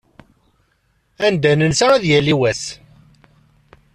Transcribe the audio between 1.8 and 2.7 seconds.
ad yali wass.